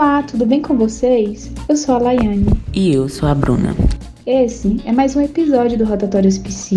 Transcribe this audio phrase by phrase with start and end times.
[0.00, 1.52] Olá, tudo bem com vocês?
[1.68, 2.46] Eu sou a Laiane.
[2.72, 3.76] E eu sou a Bruna.
[4.24, 6.76] Esse é mais um episódio do Rotatórios Psi,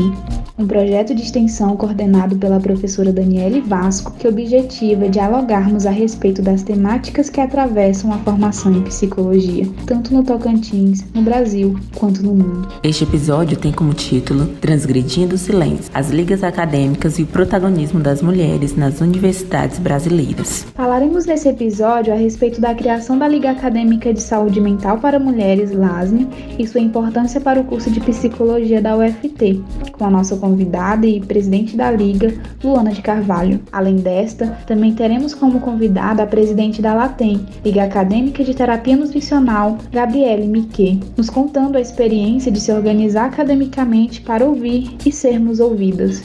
[0.57, 6.61] um projeto de extensão coordenado pela professora Daniele Vasco, que objetiva dialogarmos a respeito das
[6.61, 12.67] temáticas que atravessam a formação em psicologia, tanto no Tocantins, no Brasil, quanto no mundo.
[12.83, 18.21] Este episódio tem como título Transgredindo o Silêncio: As Ligas Acadêmicas e o Protagonismo das
[18.21, 20.67] Mulheres nas Universidades Brasileiras.
[20.75, 25.71] Falaremos nesse episódio a respeito da criação da Liga Acadêmica de Saúde Mental para Mulheres,
[25.71, 26.27] LASME,
[26.59, 29.63] e sua importância para o curso de Psicologia da UFT,
[29.93, 33.61] com a nossa convidada e presidente da Liga, Luana de Carvalho.
[33.71, 39.77] Além desta, também teremos como convidada a presidente da LATEM, Liga Acadêmica de Terapia Nutricional,
[39.89, 46.21] Gabriele Miquet, nos contando a experiência de se organizar academicamente para ouvir e sermos ouvidas.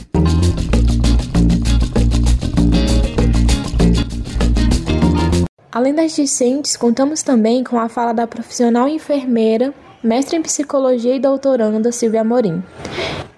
[5.70, 9.72] Além das discentes, contamos também com a fala da profissional enfermeira
[10.02, 12.62] mestre em psicologia e doutoranda Silvia Amorim,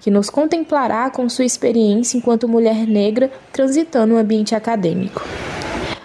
[0.01, 5.23] que nos contemplará com sua experiência enquanto mulher negra transitando no ambiente acadêmico.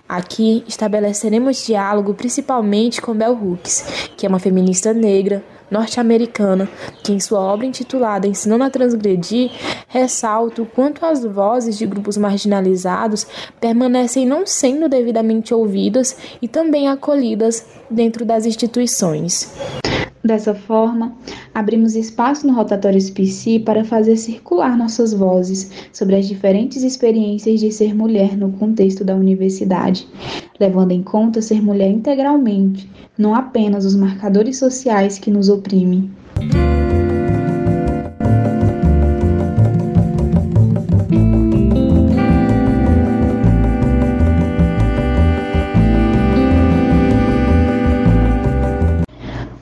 [0.09, 6.69] Aqui estabeleceremos diálogo principalmente com Bell Hooks, que é uma feminista negra, norte-americana,
[7.03, 9.51] que em sua obra intitulada Ensinando a Transgredir,
[9.89, 13.27] ressalta o quanto as vozes de grupos marginalizados
[13.61, 19.53] permanecem não sendo devidamente ouvidas e também acolhidas dentro das instituições.
[20.27, 21.17] Dessa forma,
[21.55, 27.71] abrimos espaço no Rotatório SPC para fazer circular nossas vozes sobre as diferentes experiências de
[27.71, 30.09] ser mulher no contexto da universidade,
[30.59, 36.11] levando em conta ser mulher integralmente, não apenas os marcadores sociais que nos oprimem.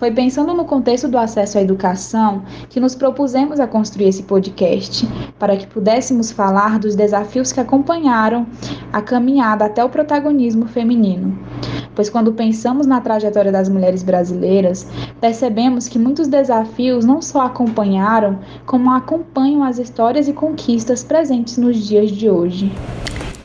[0.05, 5.09] Foi pensando no contexto do acesso à educação que nos propusemos a construir esse podcast,
[5.39, 8.47] para que pudéssemos falar dos desafios que acompanharam
[8.93, 11.39] a caminhada até o protagonismo feminino.
[11.95, 14.87] Pois quando pensamos na trajetória das mulheres brasileiras,
[15.23, 21.79] percebemos que muitos desafios não só acompanharam, como acompanham as histórias e conquistas presentes nos
[21.79, 22.71] dias de hoje.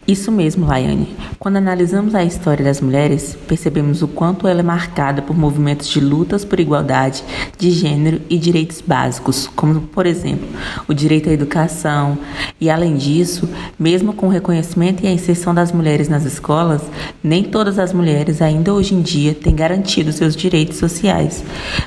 [0.10, 1.16] Isso mesmo, Laiane.
[1.38, 6.00] Quando analisamos a história das mulheres, percebemos o quanto ela é marcada por movimentos de
[6.00, 7.24] lutas por igualdade
[7.60, 10.48] de gênero e direitos básicos, como, por exemplo,
[10.88, 12.18] o direito à educação.
[12.60, 13.48] E, além disso,
[13.78, 16.82] mesmo com o reconhecimento e a inserção das mulheres nas escolas,
[17.24, 21.44] nem todas as mulheres ainda hoje em dia têm garantido seus direitos sociais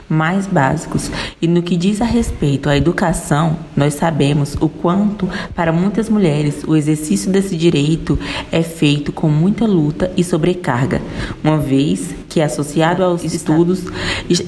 [0.08, 1.10] mais básicos.
[1.40, 6.62] E no que diz a respeito à educação, nós sabemos o quanto, para muitas mulheres,
[6.64, 8.11] o exercício desse direito
[8.50, 11.00] é feito com muita luta e sobrecarga,
[11.42, 13.84] uma vez que associado aos estudos,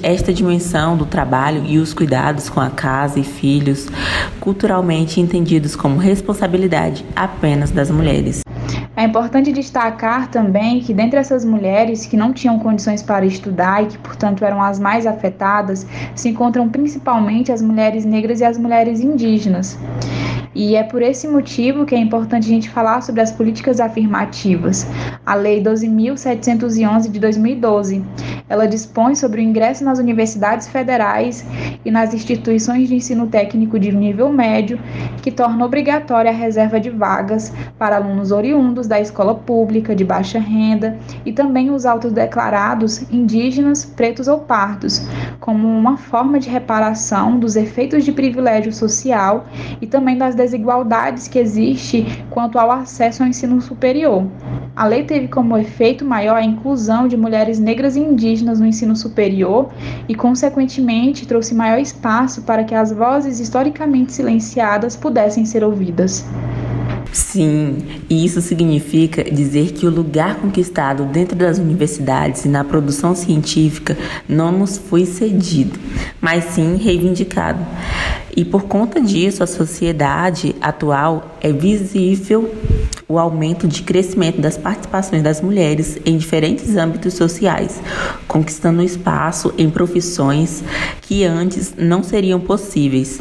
[0.03, 3.89] esta dimensão do trabalho e os cuidados com a casa e filhos,
[4.41, 8.44] culturalmente entendidos como responsabilidade apenas das mulheres.
[8.97, 13.87] É importante destacar também que, dentre essas mulheres que não tinham condições para estudar e
[13.87, 19.01] que, portanto, eram as mais afetadas, se encontram principalmente as mulheres negras e as mulheres
[19.01, 19.79] indígenas.
[20.55, 24.87] E é por esse motivo que é importante a gente falar sobre as políticas afirmativas.
[25.27, 28.05] A Lei 12.711 de 2012,
[28.47, 31.45] ela dispõe sobre o ingresso nas universidades federais
[31.83, 34.79] e nas instituições de ensino técnico de nível médio,
[35.23, 40.39] que torna obrigatória a reserva de vagas para alunos oriundos da escola pública de baixa
[40.39, 45.07] renda e também os autodeclarados indígenas, pretos ou pardos,
[45.41, 49.47] como uma forma de reparação dos efeitos de privilégio social
[49.81, 54.27] e também das desigualdades que existe quanto ao acesso ao ensino superior.
[54.77, 58.97] A lei teve como efeito maior a inclusão de mulheres negras e indígenas no ensino
[58.97, 59.71] superior
[60.09, 66.25] e, consequentemente, trouxe maior espaço para que as vozes historicamente silenciadas pudessem ser ouvidas.
[67.15, 67.79] Sim,
[68.11, 73.97] e isso significa dizer que o lugar conquistado dentro das universidades e na produção científica
[74.29, 75.79] não nos foi cedido,
[76.21, 77.65] mas sim reivindicado.
[78.37, 82.53] E por conta disso, a sociedade atual é visível
[83.09, 87.81] o aumento de crescimento das participações das mulheres em diferentes âmbitos sociais,
[88.27, 90.63] conquistando espaço em profissões
[91.03, 93.21] que antes não seriam possíveis.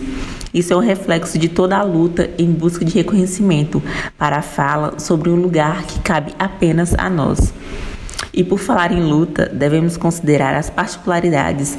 [0.53, 3.81] Isso é um reflexo de toda a luta em busca de reconhecimento
[4.17, 7.51] para a fala sobre um lugar que cabe apenas a nós.
[8.31, 11.77] E por falar em luta, devemos considerar as particularidades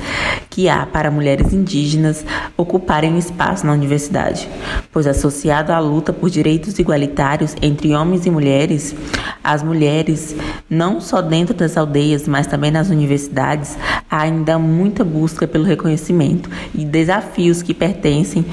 [0.51, 2.25] que há para mulheres indígenas
[2.57, 4.49] ocuparem espaço na universidade,
[4.93, 8.95] pois associado à luta por direitos igualitários entre homens e mulheres,
[9.43, 10.35] as mulheres,
[10.71, 13.77] não só dentro das aldeias, mas também nas universidades,
[14.11, 18.45] há ainda muita busca pelo reconhecimento e desafios que pertencem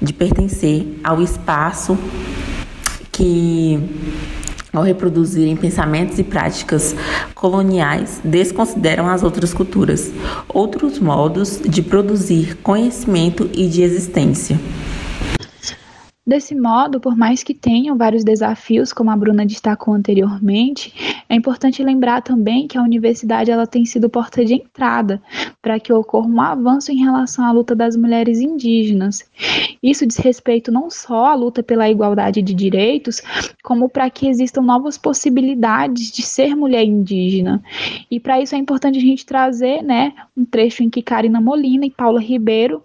[0.00, 1.98] de pertencer ao espaço
[3.10, 3.80] que
[4.76, 6.94] ao reproduzirem pensamentos e práticas
[7.34, 10.12] coloniais, desconsideram as outras culturas,
[10.48, 14.60] outros modos de produzir conhecimento e de existência.
[16.26, 20.92] Desse modo, por mais que tenham vários desafios, como a Bruna destacou anteriormente,
[21.28, 25.22] é importante lembrar também que a universidade ela tem sido porta de entrada
[25.62, 29.24] para que ocorra um avanço em relação à luta das mulheres indígenas.
[29.80, 33.22] Isso diz respeito não só à luta pela igualdade de direitos,
[33.62, 37.62] como para que existam novas possibilidades de ser mulher indígena.
[38.10, 41.86] E para isso é importante a gente trazer né, um trecho em que Karina Molina
[41.86, 42.82] e Paula Ribeiro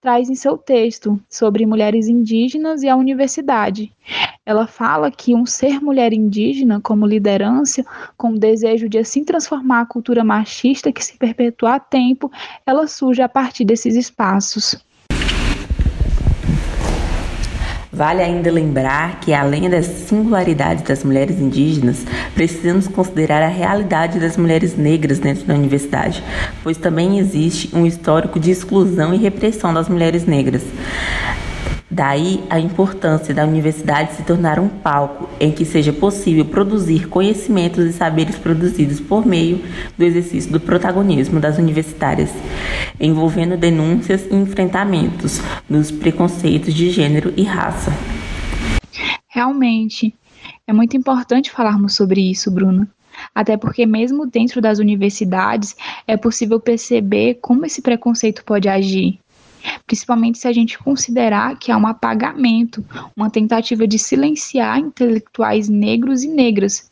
[0.00, 3.92] traz em seu texto sobre mulheres indígenas e a universidade.
[4.46, 7.84] Ela fala que um ser mulher indígena como liderança,
[8.16, 12.30] com o desejo de assim transformar a cultura machista que se perpetua há tempo,
[12.64, 14.76] ela surge a partir desses espaços.
[17.98, 24.36] Vale ainda lembrar que, além das singularidades das mulheres indígenas, precisamos considerar a realidade das
[24.36, 26.22] mulheres negras dentro da universidade,
[26.62, 30.62] pois também existe um histórico de exclusão e repressão das mulheres negras.
[31.90, 37.82] Daí a importância da universidade se tornar um palco em que seja possível produzir conhecimentos
[37.86, 39.64] e saberes produzidos por meio
[39.96, 42.30] do exercício do protagonismo das universitárias,
[43.00, 47.90] envolvendo denúncias e enfrentamentos dos preconceitos de gênero e raça.
[49.26, 50.14] Realmente,
[50.66, 52.86] é muito importante falarmos sobre isso, Bruna.
[53.34, 55.74] Até porque, mesmo dentro das universidades,
[56.06, 59.18] é possível perceber como esse preconceito pode agir
[59.86, 62.84] principalmente se a gente considerar que há um apagamento,
[63.16, 66.90] uma tentativa de silenciar intelectuais negros e negras.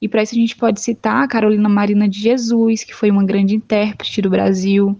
[0.00, 3.24] E para isso a gente pode citar a Carolina Marina de Jesus, que foi uma
[3.24, 4.98] grande intérprete do Brasil.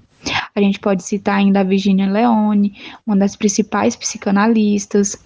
[0.56, 2.74] A gente pode citar ainda a Virginia Leone,
[3.04, 5.16] uma das principais psicanalistas.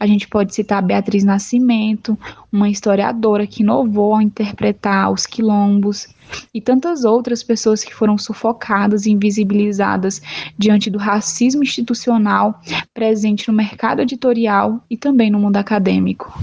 [0.00, 2.18] A gente pode citar a Beatriz Nascimento,
[2.50, 6.08] uma historiadora que inovou ao interpretar os quilombos
[6.52, 10.20] e tantas outras pessoas que foram sufocadas e invisibilizadas
[10.58, 12.60] diante do racismo institucional
[12.92, 16.36] presente no mercado editorial e também no mundo acadêmico.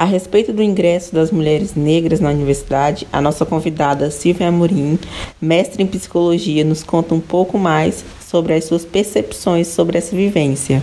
[0.00, 4.98] A respeito do ingresso das mulheres negras na universidade, a nossa convidada Silvia Amorim,
[5.38, 10.82] mestre em psicologia, nos conta um pouco mais sobre as suas percepções sobre essa vivência.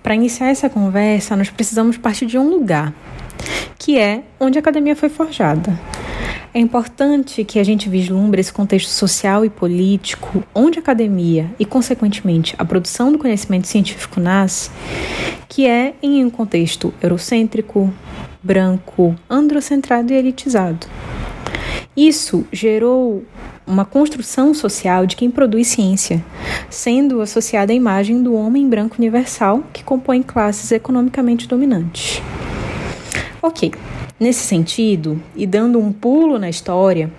[0.00, 2.94] Para iniciar essa conversa, nós precisamos partir de um lugar,
[3.76, 5.76] que é onde a academia foi forjada.
[6.56, 11.64] É importante que a gente vislumbre esse contexto social e político, onde a academia e,
[11.64, 14.70] consequentemente, a produção do conhecimento científico nasce,
[15.48, 17.92] que é em um contexto eurocêntrico,
[18.40, 20.86] branco, androcentrado e elitizado.
[21.96, 23.24] Isso gerou
[23.66, 26.24] uma construção social de quem produz ciência,
[26.70, 32.22] sendo associada à imagem do homem branco universal que compõe classes economicamente dominantes.
[33.42, 33.72] Ok,
[34.18, 37.10] nesse sentido, e dando um pulo na história,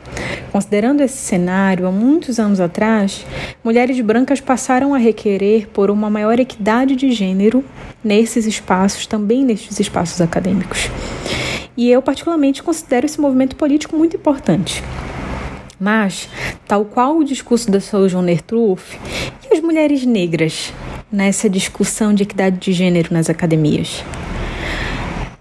[0.52, 3.26] considerando esse cenário há muitos anos atrás,
[3.64, 7.64] mulheres brancas passaram a requerer por uma maior equidade de gênero
[8.04, 10.90] nesses espaços, também nestes espaços acadêmicos.
[11.78, 14.82] E eu, particularmente, considero esse movimento político muito importante.
[15.78, 16.30] Mas,
[16.66, 18.96] tal qual o discurso da Sojourner Truth,
[19.44, 20.74] e as mulheres negras
[21.12, 24.02] nessa discussão de equidade de gênero nas academias?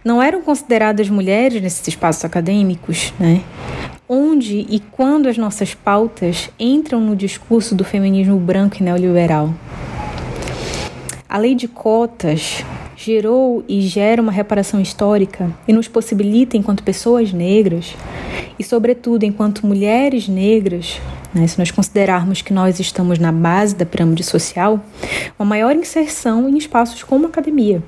[0.05, 3.43] Não eram consideradas mulheres nesses espaços acadêmicos, né?
[4.07, 9.55] Onde e quando as nossas pautas entram no discurso do feminismo branco e neoliberal?
[11.27, 12.63] A lei de cotas
[12.95, 17.95] gerou e gera uma reparação histórica e nos possibilita, enquanto pessoas negras,
[18.59, 21.01] e, sobretudo, enquanto mulheres negras,
[21.33, 24.85] né, se nós considerarmos que nós estamos na base da pirâmide social,
[25.39, 27.83] uma maior inserção em espaços como a academia.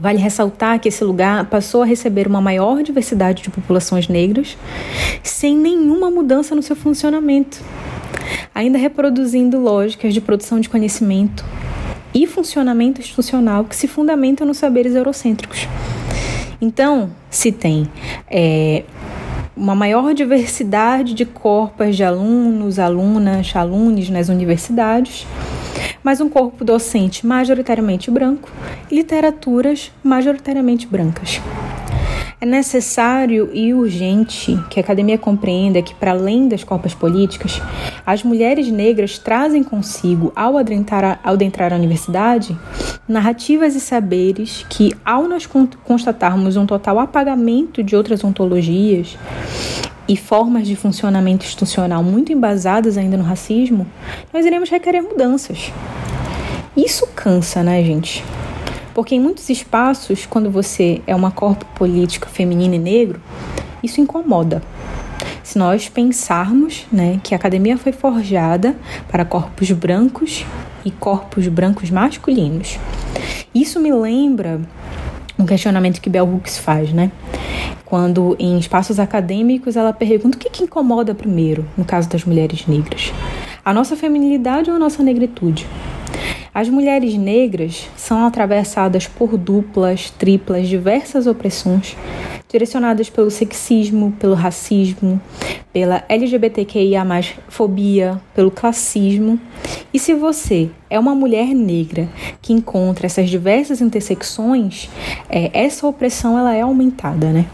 [0.00, 4.56] Vale ressaltar que esse lugar passou a receber uma maior diversidade de populações negras,
[5.22, 7.62] sem nenhuma mudança no seu funcionamento,
[8.54, 11.44] ainda reproduzindo lógicas de produção de conhecimento
[12.14, 15.68] e funcionamento institucional que se fundamentam nos saberes eurocêntricos.
[16.62, 17.86] Então, se tem
[18.30, 18.84] é,
[19.54, 25.26] uma maior diversidade de corpos de alunos, alunas, alunos nas universidades,
[26.02, 28.50] mas um corpo docente majoritariamente branco
[28.90, 31.40] e literaturas majoritariamente brancas.
[32.42, 37.60] É necessário e urgente que a academia compreenda que, para além das copas políticas,
[38.06, 42.56] as mulheres negras trazem consigo, ao adentrar, ao adentrar a universidade,
[43.06, 45.46] narrativas e saberes que, ao nós
[45.84, 49.18] constatarmos um total apagamento de outras ontologias
[50.10, 53.86] e formas de funcionamento institucional muito embasadas ainda no racismo,
[54.32, 55.72] nós iremos requerer mudanças.
[56.76, 58.24] Isso cansa, né, gente?
[58.92, 63.22] Porque em muitos espaços, quando você é uma corpo política feminina e negro,
[63.84, 64.60] isso incomoda.
[65.44, 68.76] Se nós pensarmos né, que a academia foi forjada
[69.06, 70.44] para corpos brancos
[70.84, 72.80] e corpos brancos masculinos.
[73.54, 74.60] Isso me lembra
[75.42, 77.10] um questionamento que Bell Hooks faz, né?
[77.84, 82.66] Quando em espaços acadêmicos ela pergunta o que, que incomoda primeiro, no caso das mulheres
[82.66, 83.12] negras:
[83.64, 85.66] a nossa feminilidade ou a nossa negritude?
[86.52, 91.96] As mulheres negras são atravessadas por duplas, triplas, diversas opressões
[92.50, 95.20] direcionadas pelo sexismo, pelo racismo,
[95.72, 97.04] pela LGBTQIA+,
[97.48, 99.38] fobia, pelo classismo.
[99.94, 102.08] E se você é uma mulher negra
[102.42, 104.90] que encontra essas diversas intersecções,
[105.28, 107.46] é, essa opressão ela é aumentada, né?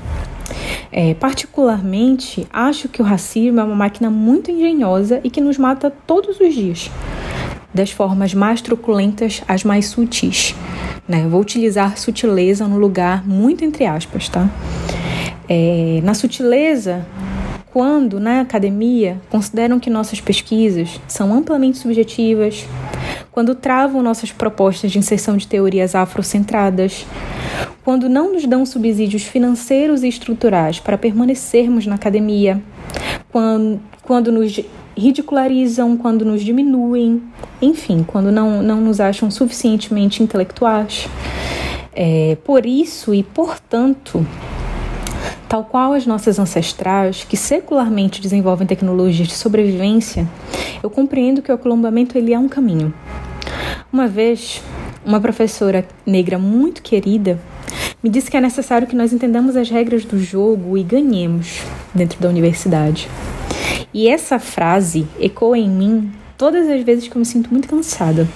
[0.91, 5.93] É, particularmente, acho que o racismo é uma máquina muito engenhosa e que nos mata
[6.07, 6.91] todos os dias
[7.75, 10.55] das formas mais truculentas às mais sutis.
[11.07, 11.29] Né?
[11.29, 14.49] Vou utilizar sutileza no lugar muito entre aspas, tá?
[15.49, 17.07] É, na sutileza,
[17.73, 22.67] quando na academia consideram que nossas pesquisas são amplamente subjetivas,
[23.31, 27.05] quando travam nossas propostas de inserção de teorias afrocentradas,
[27.85, 32.63] quando não nos dão subsídios financeiros e estruturais para permanecermos na academia,
[33.31, 34.59] quando, quando nos
[34.97, 37.23] ridicularizam, quando nos diminuem,
[37.61, 41.07] enfim, quando não, não nos acham suficientemente intelectuais.
[41.93, 44.27] É, por isso e portanto,
[45.49, 50.27] tal qual as nossas ancestrais, que secularmente desenvolvem tecnologias de sobrevivência,
[50.83, 52.93] eu compreendo que o aquilombamento ele é um caminho.
[53.93, 54.63] Uma vez,
[55.05, 57.41] uma professora negra muito querida
[58.03, 61.63] me disse que é necessário que nós entendamos as regras do jogo e ganhemos
[61.95, 63.09] dentro da universidade.
[63.93, 68.29] E essa frase ecoa em mim todas as vezes que eu me sinto muito cansada.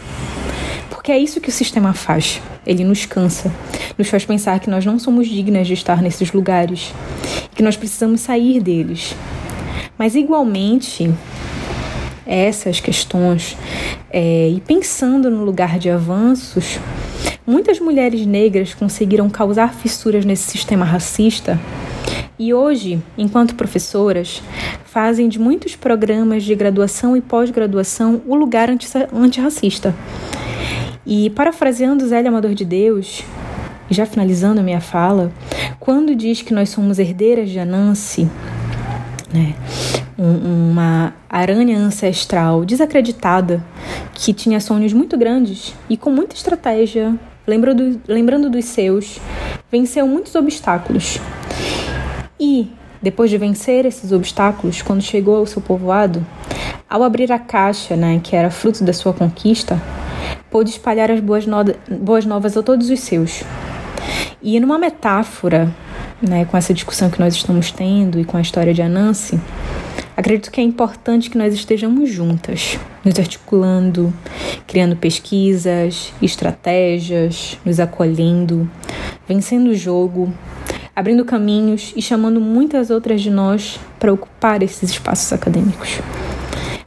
[0.91, 2.43] Porque é isso que o sistema faz.
[2.67, 3.51] Ele nos cansa,
[3.97, 6.93] nos faz pensar que nós não somos dignas de estar nesses lugares,
[7.55, 9.15] que nós precisamos sair deles.
[9.97, 11.11] Mas igualmente,
[12.27, 13.57] essas questões,
[14.11, 16.79] é, e pensando no lugar de avanços,
[17.47, 21.59] muitas mulheres negras conseguiram causar fissuras nesse sistema racista
[22.41, 24.43] e hoje, enquanto professoras,
[24.87, 28.71] fazem de muitos programas de graduação e pós-graduação o lugar
[29.13, 29.95] antirracista.
[31.07, 33.23] E parafraseando Zélia Amador de Deus,
[33.91, 35.33] já finalizando a minha fala,
[35.79, 38.29] quando diz que nós somos herdeiras de Anansi,
[39.33, 39.55] né,
[40.19, 43.65] uma aranha ancestral desacreditada
[44.13, 47.15] que tinha sonhos muito grandes e com muita estratégia,
[47.47, 49.19] lembrando, lembrando dos seus,
[49.73, 51.19] venceu muitos obstáculos.
[52.39, 56.25] E, depois de vencer esses obstáculos, quando chegou ao seu povoado,
[56.89, 59.81] ao abrir a caixa, né, que era fruto da sua conquista,
[60.51, 63.43] pôde espalhar as boas, no boas novas a todos os seus.
[64.43, 65.75] E numa metáfora,
[66.21, 69.39] né, com essa discussão que nós estamos tendo e com a história de Anansi,
[70.17, 74.13] acredito que é importante que nós estejamos juntas, nos articulando,
[74.67, 78.69] criando pesquisas, estratégias, nos acolhendo,
[79.29, 80.33] vencendo o jogo,
[80.95, 86.01] abrindo caminhos e chamando muitas outras de nós para ocupar esses espaços acadêmicos.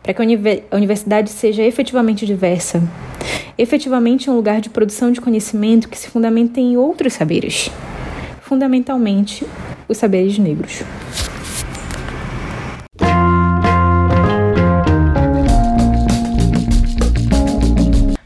[0.01, 2.83] Para que a universidade seja efetivamente diversa,
[3.57, 7.69] efetivamente um lugar de produção de conhecimento que se fundamenta em outros saberes,
[8.41, 9.45] fundamentalmente
[9.87, 10.83] os saberes negros.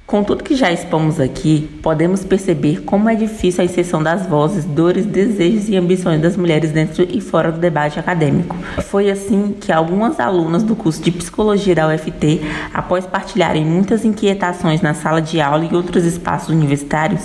[0.07, 4.63] Com tudo que já expomos aqui, podemos perceber como é difícil a inserção das vozes,
[4.63, 8.55] dores, desejos e ambições das mulheres dentro e fora do debate acadêmico.
[8.83, 12.39] Foi assim que algumas alunas do curso de Psicologia da UFT,
[12.73, 17.23] após partilharem muitas inquietações na sala de aula e outros espaços universitários,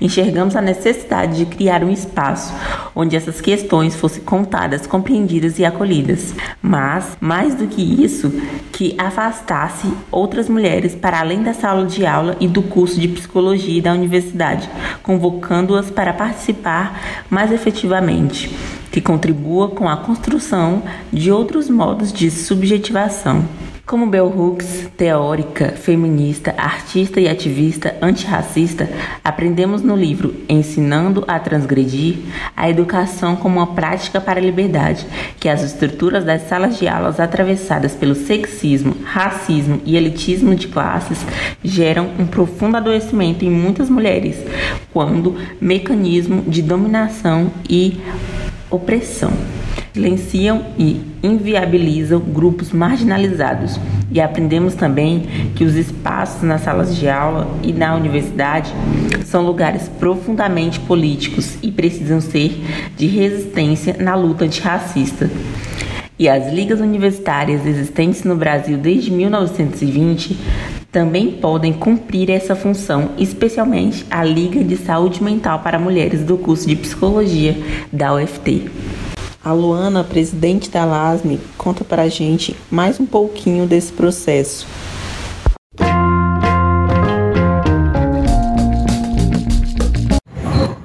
[0.00, 2.50] enxergamos a necessidade de criar um espaço
[2.94, 6.34] onde essas questões fossem contadas, compreendidas e acolhidas.
[6.60, 8.30] Mas, mais do que isso,
[8.72, 13.82] que afastasse outras mulheres para além da sala de aula e do curso de psicologia
[13.82, 14.68] da universidade,
[15.02, 18.54] convocando-as para participar mais efetivamente,
[18.90, 20.82] que contribua com a construção
[21.12, 23.44] de outros modos de subjetivação.
[23.92, 28.88] Como Bell Hooks, teórica, feminista, artista e ativista antirracista,
[29.22, 32.20] aprendemos no livro Ensinando a Transgredir
[32.56, 35.06] a educação como uma prática para a liberdade,
[35.38, 41.18] que as estruturas das salas de aulas atravessadas pelo sexismo, racismo e elitismo de classes
[41.62, 44.38] geram um profundo adoecimento em muitas mulheres,
[44.90, 48.00] quando mecanismo de dominação e
[48.70, 49.32] opressão
[49.92, 53.78] silenciam e inviabilizam grupos marginalizados.
[54.10, 58.72] E aprendemos também que os espaços nas salas de aula e na universidade
[59.24, 62.60] são lugares profundamente políticos e precisam ser
[62.96, 65.30] de resistência na luta antirracista.
[66.18, 70.38] E as ligas universitárias existentes no Brasil desde 1920
[70.92, 76.68] também podem cumprir essa função, especialmente a Liga de Saúde Mental para Mulheres do curso
[76.68, 77.56] de Psicologia
[77.90, 78.70] da UFT.
[79.44, 84.68] A Luana, presidente da LASME, conta para a gente mais um pouquinho desse processo.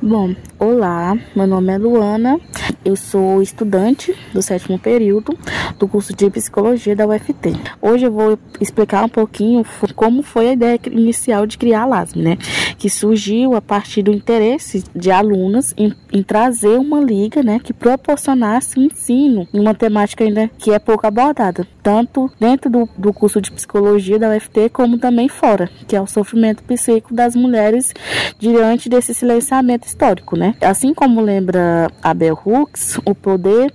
[0.07, 2.39] Bom, olá, meu nome é Luana,
[2.85, 5.37] eu sou estudante do sétimo período
[5.77, 7.53] do curso de psicologia da UFT.
[7.81, 9.65] Hoje eu vou explicar um pouquinho
[9.97, 12.37] como foi a ideia inicial de criar a LASM, né?
[12.77, 17.73] Que surgiu a partir do interesse de alunas em, em trazer uma liga, né, que
[17.73, 23.41] proporcionasse ensino em uma temática ainda que é pouco abordada, tanto dentro do, do curso
[23.41, 27.93] de psicologia da UFT como também fora, que é o sofrimento psíquico das mulheres
[28.39, 30.53] diante desse silenciamento histórico, né?
[30.61, 33.73] Assim como lembra Abel Hooks, o poder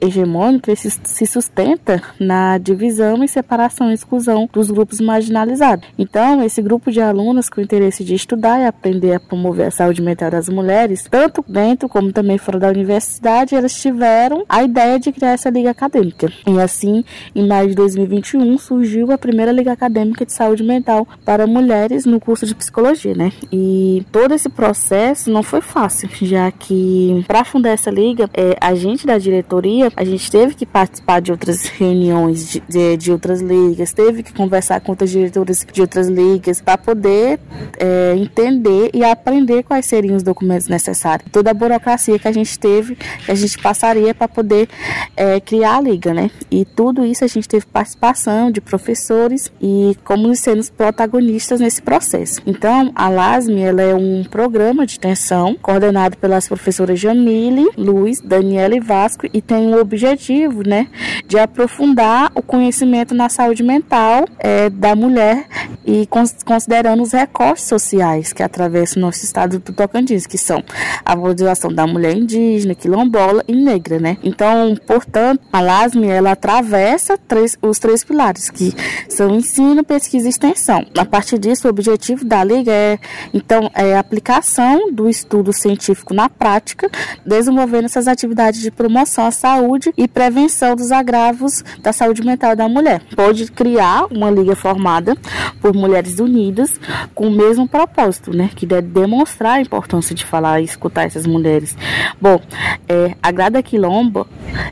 [0.00, 5.88] hegemônico se sustenta na divisão e separação e exclusão dos grupos marginalizados.
[5.98, 10.00] Então, esse grupo de alunos com interesse de estudar e aprender a promover a saúde
[10.00, 15.10] mental das mulheres, tanto dentro como também fora da universidade, eles tiveram a ideia de
[15.10, 16.32] criar essa liga acadêmica.
[16.46, 17.04] E assim,
[17.34, 22.20] em maio de 2021, surgiu a primeira liga acadêmica de saúde mental para mulheres no
[22.20, 23.32] curso de psicologia, né?
[23.50, 28.74] E todo esse processo não foi fácil, já que para fundar essa liga, é, a
[28.74, 33.40] gente da diretoria, a gente teve que participar de outras reuniões de, de, de outras
[33.40, 37.40] ligas, teve que conversar com outras diretoras de outras ligas para poder
[37.78, 41.28] é, entender e aprender quais seriam os documentos necessários.
[41.32, 44.68] Toda a burocracia que a gente teve, que a gente passaria para poder
[45.16, 46.30] é, criar a liga, né?
[46.50, 51.82] E tudo isso a gente teve participação de professores e como sendo os protagonistas nesse
[51.82, 52.40] processo.
[52.46, 58.74] Então, a LASME ela é um programa de extensão coordenado pelas professoras Jamile, Luiz, Daniela
[58.74, 60.88] e Vasco, e tem o objetivo, né,
[61.26, 65.46] de aprofundar o conhecimento na saúde mental é, da mulher
[65.86, 66.08] e
[66.44, 70.62] considerando os recortes sociais que atravessam o nosso estado do Tocantins, que são
[71.04, 74.16] a valorização da mulher indígena, quilombola e negra, né?
[74.22, 78.74] Então, portanto, a LASME, ela atravessa três, os três pilares, que
[79.08, 80.86] são ensino, pesquisa e extensão.
[80.96, 82.98] A partir disso, o objetivo da Liga é,
[83.32, 86.90] então, é a aplicação do estudo estudo científico na prática,
[87.24, 92.68] desenvolvendo essas atividades de promoção à saúde e prevenção dos agravos da saúde mental da
[92.68, 93.02] mulher.
[93.14, 95.16] Pode criar uma liga formada
[95.60, 96.70] por mulheres unidas
[97.14, 101.26] com o mesmo propósito, né, que é demonstrar a importância de falar e escutar essas
[101.26, 101.76] mulheres.
[102.20, 102.40] Bom,
[102.88, 104.26] é, a Grada Quilombo,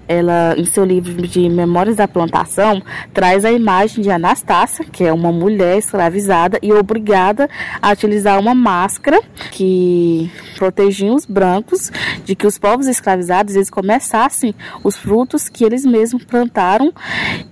[0.08, 2.82] ela em seu livro de Memórias da Plantação,
[3.12, 7.48] traz a imagem de Anastácia, que é uma mulher escravizada e obrigada
[7.80, 10.30] a utilizar uma máscara que
[10.62, 11.90] protegiam os brancos
[12.24, 16.92] de que os povos escravizados eles começassem os frutos que eles mesmos plantaram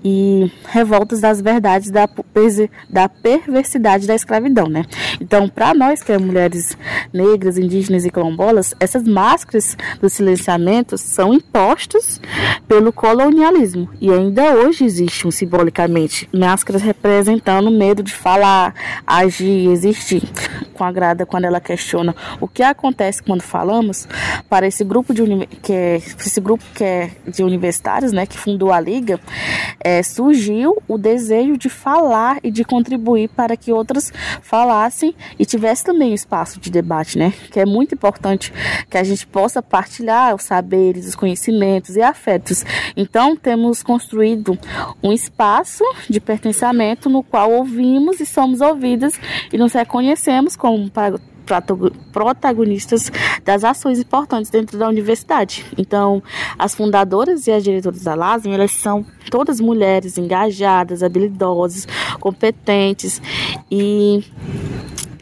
[0.04, 2.08] e revoltas das verdades da,
[2.88, 4.84] da perversidade da escravidão, né?
[5.20, 6.78] Então, para nós que é mulheres
[7.12, 12.20] negras, indígenas e quilombolas, essas máscaras do silenciamento são impostas
[12.68, 18.72] pelo colonialismo e ainda hoje existem simbolicamente máscaras representando medo de falar,
[19.04, 20.22] agir, existir.
[20.74, 24.06] Com a Grada quando ela questiona o que acontece acontece quando falamos
[24.48, 25.22] para esse grupo de
[25.62, 29.18] que é, esse grupo que é de universitários, né, que fundou a liga,
[29.82, 35.84] é, surgiu o desejo de falar e de contribuir para que outras falassem e tivesse
[35.84, 38.52] também espaço de debate, né, que é muito importante
[38.88, 42.64] que a gente possa partilhar os saberes, os conhecimentos e afetos.
[42.96, 44.58] Então temos construído
[45.02, 49.18] um espaço de pertencimento no qual ouvimos e somos ouvidas
[49.52, 50.90] e nos reconhecemos como
[52.12, 53.10] protagonistas
[53.44, 55.64] das ações importantes dentro da universidade.
[55.76, 56.22] Então,
[56.58, 61.86] as fundadoras e as diretoras da LASM, elas são todas mulheres engajadas, habilidosas,
[62.20, 63.20] competentes
[63.70, 64.24] e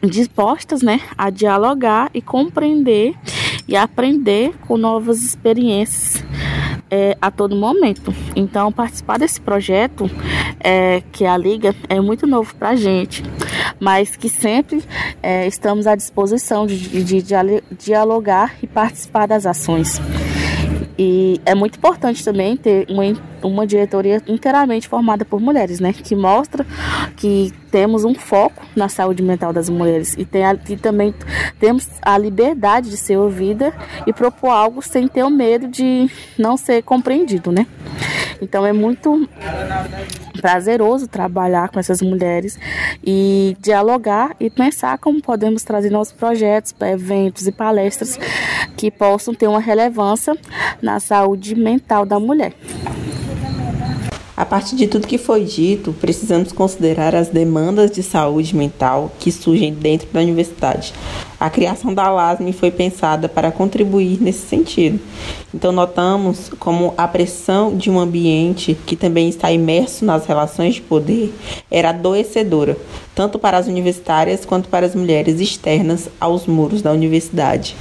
[0.01, 3.15] dispostas, né, a dialogar e compreender
[3.67, 6.23] e aprender com novas experiências
[6.89, 8.13] é, a todo momento.
[8.35, 10.09] Então, participar desse projeto
[10.59, 13.23] é, que a Liga é muito novo para a gente,
[13.79, 14.83] mas que sempre
[15.21, 17.35] é, estamos à disposição de, de, de
[17.77, 19.99] dialogar e participar das ações.
[21.01, 23.03] E é muito importante também ter uma,
[23.41, 25.93] uma diretoria inteiramente formada por mulheres, né?
[25.93, 26.67] Que mostra
[27.15, 31.15] que temos um foco na saúde mental das mulheres e, tem a, e também
[31.57, 33.73] temos a liberdade de ser ouvida
[34.05, 37.65] e propor algo sem ter o medo de não ser compreendido, né?
[38.41, 39.25] Então é muito
[40.41, 42.59] prazeroso trabalhar com essas mulheres
[43.03, 48.17] e dialogar e pensar como podemos trazer nossos projetos, eventos e palestras
[48.75, 50.35] que possam ter uma relevância
[50.81, 52.53] na saúde mental da mulher.
[54.39, 59.33] A partir de tudo que foi dito, precisamos considerar as demandas de saúde mental que
[59.33, 60.93] surgem dentro da universidade.
[61.37, 64.97] A criação da LASME foi pensada para contribuir nesse sentido.
[65.53, 70.81] Então, notamos como a pressão de um ambiente que também está imerso nas relações de
[70.83, 71.33] poder
[71.69, 72.77] era adoecedora,
[73.13, 77.75] tanto para as universitárias quanto para as mulheres externas aos muros da universidade.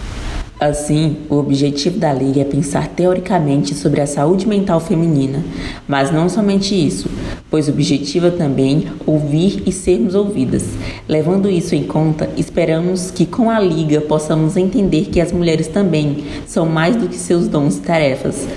[0.60, 5.44] Assim, o objetivo da Liga é pensar teoricamente sobre a saúde mental feminina,
[5.86, 7.08] mas não somente isso,
[7.48, 10.64] pois objetiva também ouvir e sermos ouvidas.
[11.08, 16.24] Levando isso em conta, esperamos que com a Liga possamos entender que as mulheres também
[16.44, 18.48] são mais do que seus dons e tarefas.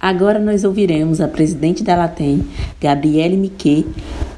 [0.00, 2.46] Agora nós ouviremos a presidente da Latem,
[2.80, 3.84] Gabriele Miquet,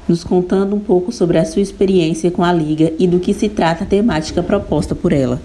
[0.05, 3.47] nos contando um pouco sobre a sua experiência com a Liga e do que se
[3.47, 5.39] trata a temática proposta por ela.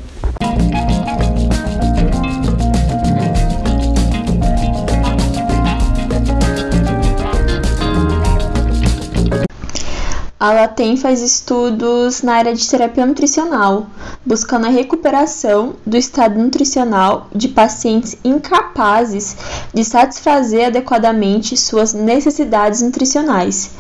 [10.44, 13.87] A Latem faz estudos na área de terapia nutricional,
[14.26, 19.38] buscando a recuperação do estado nutricional de pacientes incapazes
[19.72, 23.70] de satisfazer adequadamente suas necessidades nutricionais,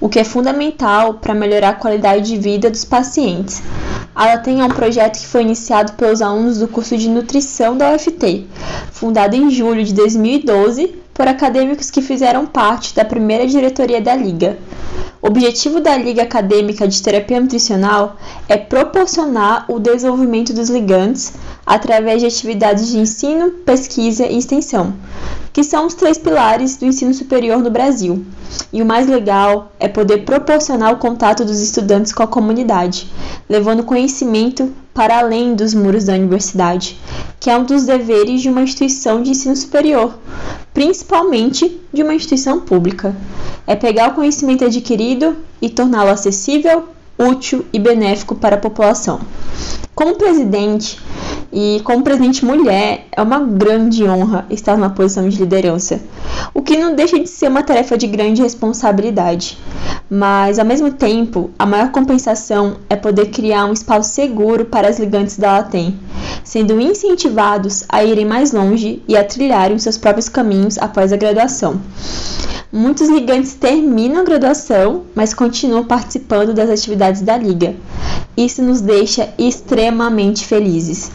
[0.00, 3.62] o que é fundamental para melhorar a qualidade de vida dos pacientes.
[4.14, 7.92] A Latem é um projeto que foi iniciado pelos alunos do curso de nutrição da
[7.96, 8.46] UFT,
[8.92, 14.56] fundado em julho de 2012 por acadêmicos que fizeram parte da primeira diretoria da Liga.
[15.20, 18.16] O objetivo da Liga Acadêmica de Terapia Nutricional
[18.48, 21.32] é proporcionar o desenvolvimento dos ligantes
[21.66, 24.94] através de atividades de ensino, pesquisa e extensão,
[25.52, 28.24] que são os três pilares do ensino superior no Brasil.
[28.72, 33.10] E o mais legal é poder proporcionar o contato dos estudantes com a comunidade,
[33.48, 36.98] levando conhecimento para além dos muros da universidade,
[37.40, 40.16] que é um dos deveres de uma instituição de ensino superior,
[40.72, 43.14] principalmente de uma instituição pública.
[43.66, 46.84] É pegar o conhecimento adquirido e torná-lo acessível,
[47.18, 49.20] útil e benéfico para a população.
[49.94, 50.98] Como presidente
[51.52, 56.00] e como presidente mulher, é uma grande honra estar numa posição de liderança,
[56.52, 59.56] o que não deixa de ser uma tarefa de grande responsabilidade.
[60.10, 64.98] Mas, ao mesmo tempo, a maior compensação é poder criar um espaço seguro para as
[64.98, 65.96] ligantes da Latem,
[66.42, 71.80] sendo incentivados a irem mais longe e a trilharem seus próprios caminhos após a graduação.
[72.76, 77.76] Muitos ligantes terminam a graduação, mas continuam participando das atividades da Liga.
[78.36, 81.08] Isso nos deixa extremamente felizes.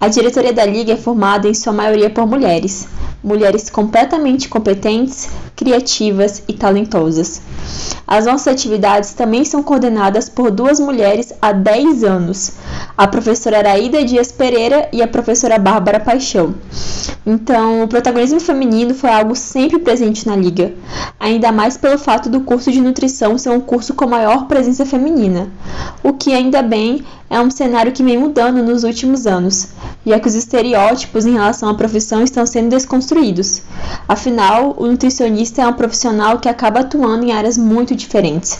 [0.00, 2.86] A diretoria da Liga é formada em sua maioria por mulheres,
[3.24, 7.40] mulheres completamente competentes, criativas e talentosas.
[8.06, 12.52] As nossas atividades também são coordenadas por duas mulheres há 10 anos,
[12.96, 16.54] a professora Araída Dias Pereira e a professora Bárbara Paixão.
[17.26, 20.74] Então, o protagonismo feminino foi algo sempre presente na liga,
[21.18, 25.50] ainda mais pelo fato do curso de nutrição ser um curso com maior presença feminina,
[26.02, 29.68] o que ainda bem é um cenário que vem mudando nos últimos anos,
[30.04, 33.13] já que os estereótipos em relação à profissão estão sendo desconstruídos.
[34.08, 38.58] Afinal, o nutricionista é um profissional que acaba atuando em áreas muito diferentes.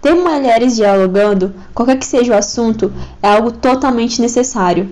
[0.00, 4.88] Ter mulheres dialogando, qualquer que seja o assunto, é algo totalmente necessário,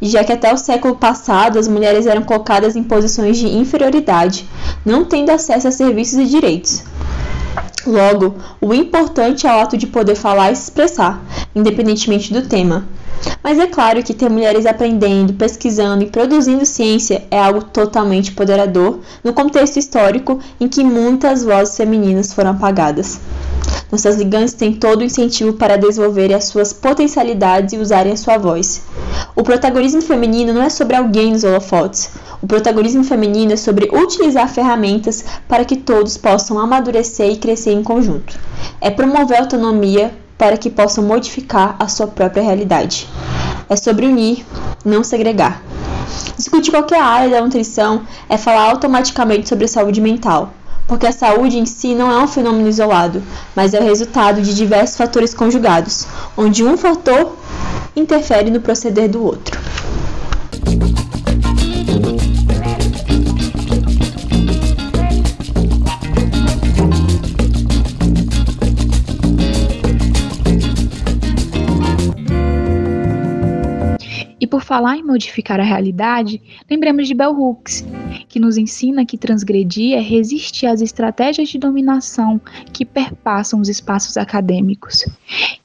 [0.00, 4.48] já que até o século passado as mulheres eram colocadas em posições de inferioridade,
[4.84, 6.84] não tendo acesso a serviços e direitos.
[7.86, 11.22] Logo, o importante é o ato de poder falar e se expressar,
[11.54, 12.86] independentemente do tema.
[13.42, 19.00] Mas é claro que ter mulheres aprendendo, pesquisando e produzindo ciência é algo totalmente empoderador
[19.22, 23.20] no contexto histórico em que muitas vozes femininas foram apagadas.
[23.90, 28.36] Nossas ligantes têm todo o incentivo para desenvolverem as suas potencialidades e usarem a sua
[28.36, 28.82] voz.
[29.34, 32.10] O protagonismo feminino não é sobre alguém nos holofotes.
[32.42, 37.82] O protagonismo feminino é sobre utilizar ferramentas para que todos possam amadurecer e crescer em
[37.82, 38.38] conjunto.
[38.80, 43.06] É promover autonomia para que possam modificar a sua própria realidade.
[43.68, 44.46] É sobre unir,
[44.84, 45.62] não segregar.
[46.36, 50.54] Discutir qualquer área da nutrição é falar automaticamente sobre saúde mental
[50.88, 53.22] porque a saúde em si não é um fenômeno isolado,
[53.54, 57.36] mas é o resultado de diversos fatores conjugados, onde um fator
[57.94, 59.60] interfere no proceder do outro.
[74.48, 77.84] Por falar em modificar a realidade, lembremos de Bell Hooks,
[78.28, 82.40] que nos ensina que transgredir é resistir às estratégias de dominação
[82.72, 85.04] que perpassam os espaços acadêmicos,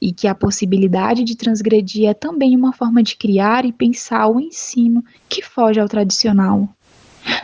[0.00, 4.38] e que a possibilidade de transgredir é também uma forma de criar e pensar o
[4.38, 6.68] ensino que foge ao tradicional.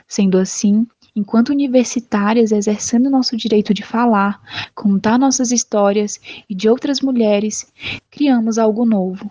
[0.06, 4.40] Sendo assim, enquanto universitárias exercendo nosso direito de falar,
[4.74, 7.66] contar nossas histórias e de outras mulheres,
[8.10, 9.30] criamos algo novo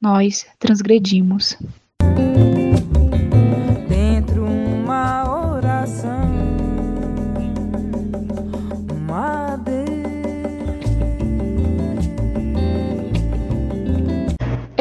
[0.00, 1.56] nós transgredimos.
[3.88, 6.30] Dentro uma oração,
[8.90, 9.48] uma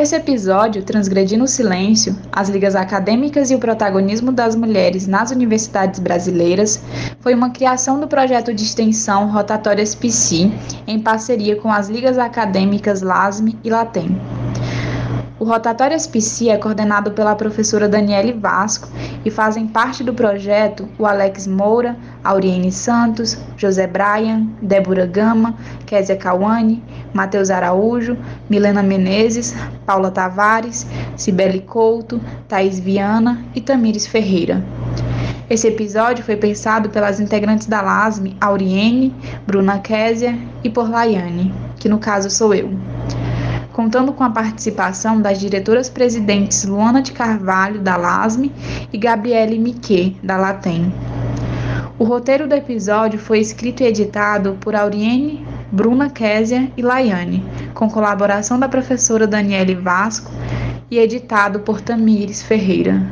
[0.07, 5.99] Esse episódio, Transgredindo o Silêncio, as ligas acadêmicas e o protagonismo das mulheres nas universidades
[5.99, 6.81] brasileiras,
[7.19, 10.49] foi uma criação do projeto de extensão Rotatórias PC,
[10.87, 14.15] em parceria com as ligas acadêmicas LASME e LATEM.
[15.39, 18.89] O Rotatório SPC é coordenado pela professora Daniele Vasco
[19.23, 25.53] e fazem parte do projeto o Alex Moura, Auriene Santos, José Brian, Débora Gama,
[25.85, 28.17] Késia Cauane, Matheus Araújo,
[28.49, 34.65] Milena Menezes, Paula Tavares, Cibele Couto, Thaís Viana e Tamires Ferreira.
[35.47, 41.87] Esse episódio foi pensado pelas integrantes da LASME, Auriene, Bruna Késia e por Laiane, que
[41.87, 42.71] no caso sou eu
[43.77, 48.51] contando com a participação das diretoras presidentes Luana de Carvalho, da LASME,
[48.91, 50.91] e Gabriele Miquet, da Latem.
[51.99, 57.87] O roteiro do episódio foi escrito e editado por Auriene, Bruna Késia e Laiane, com
[57.87, 60.31] colaboração da professora Daniele Vasco
[60.89, 63.05] e editado por Tamires Ferreira.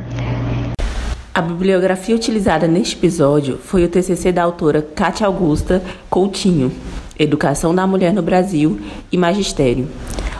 [1.32, 6.72] A bibliografia utilizada neste episódio foi o TCC da autora Cátia Augusta Coutinho,
[7.16, 8.80] Educação da Mulher no Brasil
[9.12, 9.88] e Magistério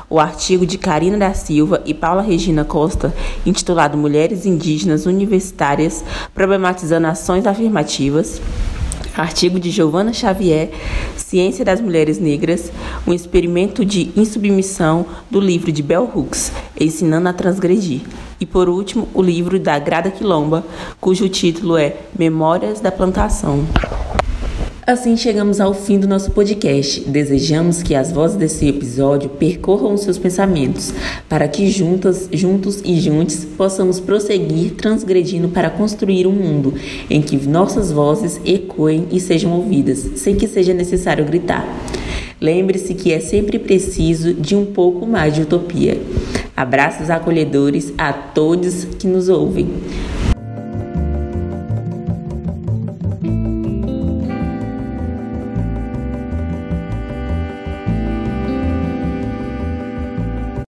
[0.09, 3.15] o artigo de Karina da Silva e Paula Regina Costa,
[3.45, 8.41] intitulado Mulheres Indígenas Universitárias Problematizando Ações Afirmativas,
[9.17, 10.71] artigo de Giovana Xavier,
[11.17, 12.71] Ciência das Mulheres Negras,
[13.07, 18.03] um experimento de insubmissão do livro de Bell Hooks, Ensinando a Transgredir.
[18.39, 20.65] E por último, o livro da Grada Quilomba,
[21.01, 23.65] cujo título é Memórias da Plantação.
[24.87, 27.01] Assim chegamos ao fim do nosso podcast.
[27.01, 30.95] Desejamos que as vozes desse episódio percorram os seus pensamentos,
[31.29, 36.73] para que juntas, juntos e juntos possamos prosseguir transgredindo para construir um mundo
[37.11, 41.67] em que nossas vozes ecoem e sejam ouvidas, sem que seja necessário gritar.
[42.41, 46.01] Lembre-se que é sempre preciso de um pouco mais de utopia.
[46.57, 49.69] Abraços acolhedores a todos que nos ouvem.